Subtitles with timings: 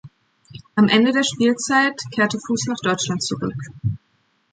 [0.73, 3.53] Am Ende der Spielzeit kehrte Fuss nach Deutschland zurück.